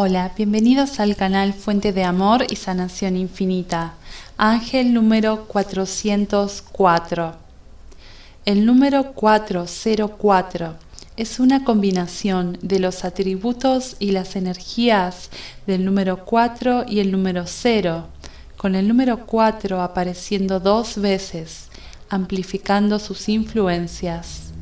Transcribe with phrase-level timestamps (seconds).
[0.00, 3.94] Hola, bienvenidos al canal Fuente de Amor y Sanación Infinita.
[4.36, 7.34] Ángel número 404.
[8.44, 10.76] El número 404
[11.16, 15.30] es una combinación de los atributos y las energías
[15.66, 18.06] del número 4 y el número 0,
[18.56, 21.70] con el número 4 apareciendo dos veces,
[22.08, 24.52] amplificando sus influencias.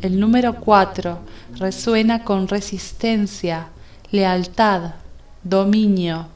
[0.00, 1.20] El número 4
[1.60, 3.68] resuena con resistencia,
[4.12, 4.92] lealtad,
[5.42, 6.28] dominio,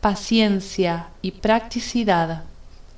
[0.00, 2.44] paciencia y practicidad,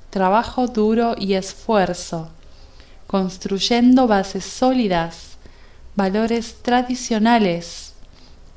[0.09, 2.29] trabajo duro y esfuerzo,
[3.07, 5.35] construyendo bases sólidas,
[5.97, 7.93] valores tradicionales,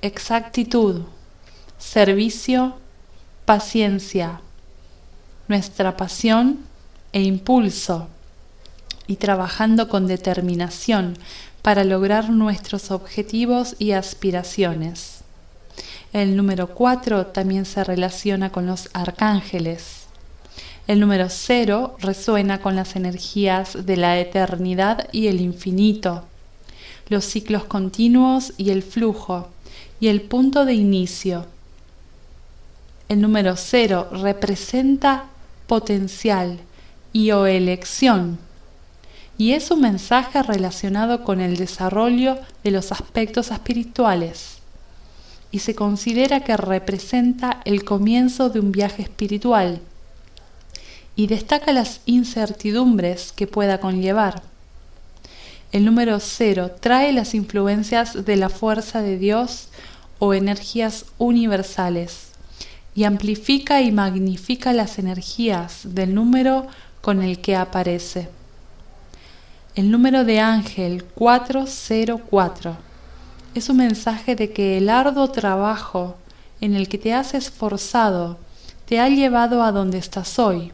[0.01, 1.03] exactitud,
[1.77, 2.77] servicio,
[3.45, 4.41] paciencia,
[5.49, 6.61] nuestra pasión
[7.13, 8.07] e impulso,
[9.09, 11.19] y trabajando con determinación
[11.63, 15.24] para lograr nuestros objetivos y aspiraciones.
[16.15, 20.05] El número 4 también se relaciona con los arcángeles.
[20.87, 26.23] El número 0 resuena con las energías de la eternidad y el infinito,
[27.09, 29.49] los ciclos continuos y el flujo,
[29.99, 31.47] y el punto de inicio.
[33.09, 35.25] El número 0 representa
[35.67, 36.61] potencial
[37.13, 38.39] y o elección,
[39.37, 44.63] y es un mensaje relacionado con el desarrollo de los aspectos espirituales
[45.55, 49.81] y se considera que representa el comienzo de un viaje espiritual
[51.15, 54.43] y destaca las incertidumbres que pueda conllevar.
[55.71, 59.69] El número cero trae las influencias de la fuerza de Dios
[60.19, 62.33] o energías universales
[62.97, 66.67] y amplifica y magnifica las energías del número
[67.01, 68.29] con el que aparece.
[69.77, 72.94] El número de ángel 404
[73.55, 76.17] es un mensaje de que el arduo trabajo
[76.61, 78.37] en el que te has esforzado
[78.87, 80.73] te ha llevado a donde estás hoy,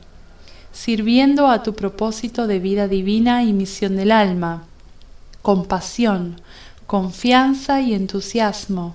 [0.72, 4.64] sirviendo a tu propósito de vida divina y misión del alma,
[5.42, 6.40] con pasión,
[6.86, 8.94] confianza y entusiasmo.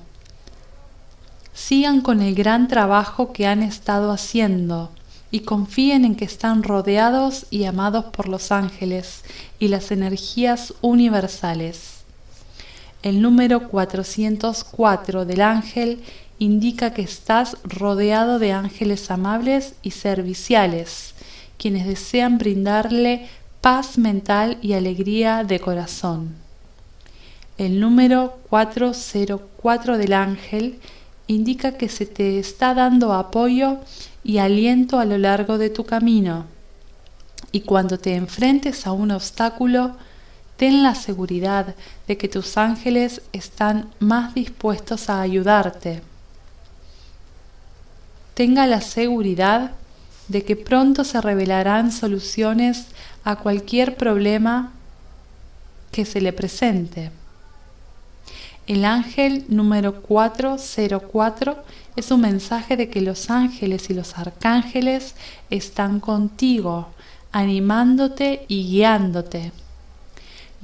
[1.54, 4.92] Sigan con el gran trabajo que han estado haciendo
[5.32, 9.24] y confíen en que están rodeados y amados por los ángeles
[9.60, 11.95] y las energías universales.
[13.06, 16.00] El número 404 del ángel
[16.40, 21.14] indica que estás rodeado de ángeles amables y serviciales,
[21.60, 23.28] quienes desean brindarle
[23.62, 26.34] paz mental y alegría de corazón.
[27.60, 30.80] El número 404 del ángel
[31.28, 33.78] indica que se te está dando apoyo
[34.24, 36.46] y aliento a lo largo de tu camino.
[37.52, 39.96] Y cuando te enfrentes a un obstáculo,
[40.58, 41.76] ten la seguridad
[42.08, 46.02] de que tus ángeles están más dispuestos a ayudarte.
[48.34, 49.72] Tenga la seguridad
[50.28, 52.88] de que pronto se revelarán soluciones
[53.24, 54.72] a cualquier problema
[55.92, 57.12] que se le presente.
[58.68, 61.64] El ángel número 404
[61.96, 65.16] es un mensaje de que los ángeles y los arcángeles
[65.50, 66.90] están contigo,
[67.32, 69.52] animándote y guiándote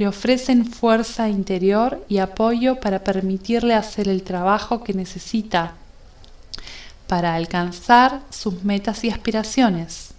[0.02, 5.76] le ofrecen fuerza interior y apoyo para permitirle hacer el trabajo que necesita
[7.06, 10.16] para alcanzar sus metas y aspiraciones.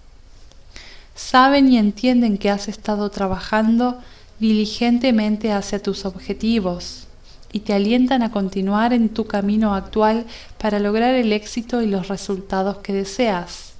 [1.16, 3.98] Saben y entienden que has estado trabajando
[4.38, 7.08] diligentemente hacia tus objetivos
[7.50, 10.26] y te alientan a continuar en tu camino actual
[10.58, 13.71] para lograr el éxito y los resultados que deseas.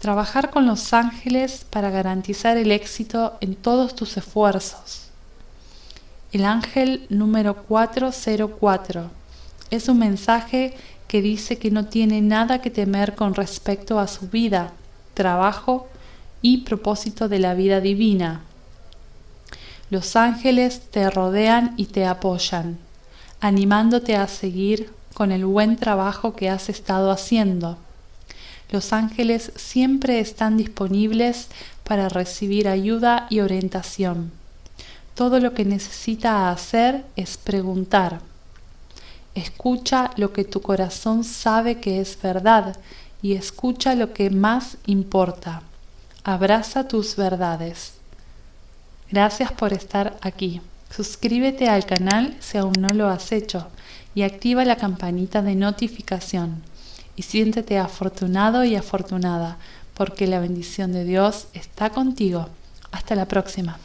[0.00, 5.10] Trabajar con los ángeles para garantizar el éxito en todos tus esfuerzos.
[6.32, 9.10] El ángel número 404
[9.70, 10.74] es un mensaje
[11.06, 14.72] que dice que no tiene nada que temer con respecto a su vida,
[15.12, 15.86] trabajo
[16.40, 18.40] y propósito de la vida divina.
[19.90, 22.78] Los ángeles te rodean y te apoyan,
[23.38, 27.76] animándote a seguir con el buen trabajo que has estado haciendo
[28.70, 31.48] los ángeles siempre están disponibles
[31.84, 34.30] para recibir ayuda y orientación.
[35.14, 38.20] Todo lo que necesita hacer es preguntar.
[39.34, 42.76] Escucha lo que tu corazón sabe que es verdad
[43.22, 45.62] y escucha lo que más importa.
[46.22, 47.94] Abraza tus verdades.
[49.10, 50.60] Gracias por estar aquí.
[50.94, 53.66] Suscríbete al canal si aún no lo has hecho
[54.14, 56.62] y activa la campanita de notificación
[57.20, 59.58] y siéntete afortunado y afortunada,
[59.92, 62.48] porque la bendición de Dios está contigo.
[62.92, 63.78] Hasta la próxima.